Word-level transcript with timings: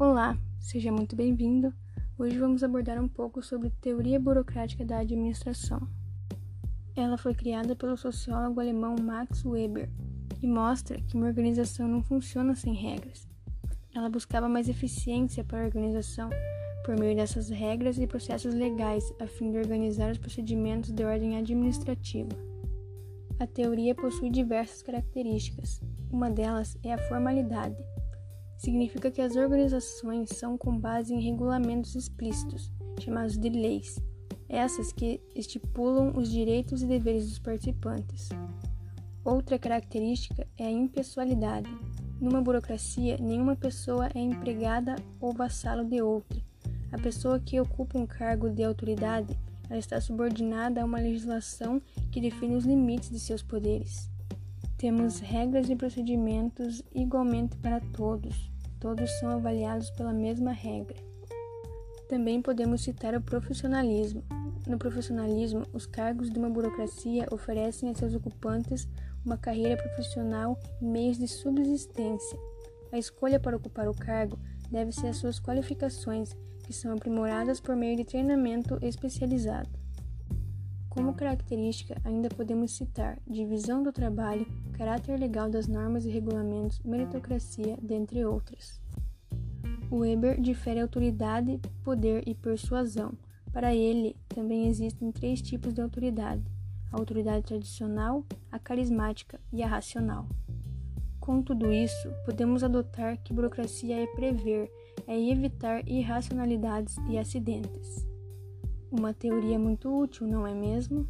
Olá, 0.00 0.38
seja 0.60 0.92
muito 0.92 1.16
bem-vindo. 1.16 1.74
Hoje 2.16 2.38
vamos 2.38 2.62
abordar 2.62 3.02
um 3.02 3.08
pouco 3.08 3.42
sobre 3.42 3.68
teoria 3.80 4.20
burocrática 4.20 4.84
da 4.84 4.98
administração. 5.00 5.88
Ela 6.94 7.18
foi 7.18 7.34
criada 7.34 7.74
pelo 7.74 7.96
sociólogo 7.96 8.60
alemão 8.60 8.94
Max 9.02 9.44
Weber 9.44 9.90
e 10.40 10.46
mostra 10.46 11.00
que 11.00 11.16
uma 11.16 11.26
organização 11.26 11.88
não 11.88 12.00
funciona 12.00 12.54
sem 12.54 12.74
regras. 12.74 13.26
Ela 13.92 14.08
buscava 14.08 14.48
mais 14.48 14.68
eficiência 14.68 15.42
para 15.42 15.62
a 15.62 15.66
organização 15.66 16.30
por 16.84 16.96
meio 16.96 17.16
dessas 17.16 17.48
regras 17.48 17.98
e 17.98 18.06
processos 18.06 18.54
legais 18.54 19.12
a 19.18 19.26
fim 19.26 19.50
de 19.50 19.58
organizar 19.58 20.12
os 20.12 20.18
procedimentos 20.18 20.92
de 20.92 21.02
ordem 21.02 21.36
administrativa. 21.36 22.38
A 23.40 23.48
teoria 23.48 23.96
possui 23.96 24.30
diversas 24.30 24.80
características. 24.80 25.80
Uma 26.08 26.30
delas 26.30 26.78
é 26.84 26.92
a 26.92 27.08
formalidade 27.08 27.76
significa 28.58 29.10
que 29.10 29.22
as 29.22 29.36
organizações 29.36 30.30
são 30.30 30.58
com 30.58 30.76
base 30.76 31.14
em 31.14 31.20
regulamentos 31.20 31.94
explícitos, 31.94 32.70
chamados 33.00 33.38
de 33.38 33.48
leis, 33.48 33.98
essas 34.48 34.92
que 34.92 35.20
estipulam 35.34 36.12
os 36.16 36.30
direitos 36.30 36.82
e 36.82 36.86
deveres 36.86 37.28
dos 37.28 37.38
participantes. 37.38 38.28
Outra 39.24 39.58
característica 39.58 40.46
é 40.56 40.66
a 40.66 40.70
impessoalidade. 40.70 41.68
Numa 42.20 42.42
burocracia, 42.42 43.16
nenhuma 43.18 43.54
pessoa 43.54 44.08
é 44.14 44.18
empregada 44.18 44.96
ou 45.20 45.32
vassalo 45.32 45.84
de 45.84 46.02
outra. 46.02 46.40
A 46.90 46.98
pessoa 46.98 47.38
que 47.38 47.60
ocupa 47.60 47.98
um 47.98 48.06
cargo 48.06 48.48
de 48.48 48.64
autoridade, 48.64 49.38
ela 49.68 49.78
está 49.78 50.00
subordinada 50.00 50.80
a 50.80 50.84
uma 50.84 50.98
legislação 50.98 51.80
que 52.10 52.20
define 52.20 52.56
os 52.56 52.64
limites 52.64 53.10
de 53.10 53.20
seus 53.20 53.42
poderes. 53.42 54.10
Temos 54.78 55.18
regras 55.18 55.68
e 55.68 55.74
procedimentos 55.74 56.84
igualmente 56.94 57.56
para 57.56 57.80
todos. 57.80 58.48
Todos 58.78 59.10
são 59.18 59.28
avaliados 59.30 59.90
pela 59.90 60.12
mesma 60.12 60.52
regra. 60.52 60.96
Também 62.08 62.40
podemos 62.40 62.82
citar 62.82 63.12
o 63.16 63.20
profissionalismo. 63.20 64.22
No 64.68 64.78
profissionalismo, 64.78 65.64
os 65.72 65.84
cargos 65.84 66.30
de 66.30 66.38
uma 66.38 66.48
burocracia 66.48 67.26
oferecem 67.32 67.90
a 67.90 67.94
seus 67.94 68.14
ocupantes 68.14 68.88
uma 69.26 69.36
carreira 69.36 69.76
profissional 69.76 70.56
e 70.80 70.84
meios 70.84 71.18
de 71.18 71.26
subsistência. 71.26 72.38
A 72.92 72.98
escolha 72.98 73.40
para 73.40 73.56
ocupar 73.56 73.88
o 73.88 73.94
cargo 73.94 74.38
deve 74.70 74.92
ser 74.92 75.08
às 75.08 75.16
suas 75.16 75.40
qualificações, 75.40 76.36
que 76.62 76.72
são 76.72 76.92
aprimoradas 76.92 77.58
por 77.58 77.74
meio 77.74 77.96
de 77.96 78.04
treinamento 78.04 78.78
especializado. 78.80 79.87
Como 80.98 81.14
característica, 81.14 81.96
ainda 82.02 82.28
podemos 82.28 82.72
citar 82.72 83.20
divisão 83.24 83.84
do 83.84 83.92
trabalho, 83.92 84.44
caráter 84.72 85.16
legal 85.16 85.48
das 85.48 85.68
normas 85.68 86.04
e 86.04 86.10
regulamentos, 86.10 86.80
meritocracia, 86.80 87.78
dentre 87.80 88.24
outras. 88.24 88.80
Weber 89.92 90.40
difere 90.40 90.80
autoridade, 90.80 91.60
poder 91.84 92.26
e 92.26 92.34
persuasão. 92.34 93.12
Para 93.52 93.72
ele, 93.72 94.16
também 94.28 94.66
existem 94.66 95.12
três 95.12 95.40
tipos 95.40 95.72
de 95.72 95.80
autoridade: 95.80 96.42
a 96.90 96.98
autoridade 96.98 97.44
tradicional, 97.44 98.24
a 98.50 98.58
carismática 98.58 99.40
e 99.52 99.62
a 99.62 99.68
racional. 99.68 100.26
Com 101.20 101.40
tudo 101.40 101.72
isso, 101.72 102.10
podemos 102.24 102.64
adotar 102.64 103.18
que 103.18 103.32
burocracia 103.32 104.02
é 104.02 104.06
prever, 104.08 104.68
é 105.06 105.16
evitar 105.16 105.88
irracionalidades 105.88 106.96
e 107.08 107.16
acidentes. 107.16 108.04
Uma 108.90 109.12
teoria 109.12 109.58
muito 109.58 109.94
útil, 109.94 110.26
não 110.26 110.46
é 110.46 110.54
mesmo? 110.54 111.06